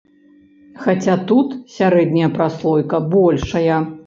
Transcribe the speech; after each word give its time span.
Хаця 0.85 1.17
тут 1.31 1.53
сярэдняя 1.75 2.31
праслойка 2.39 3.05
большая. 3.15 3.81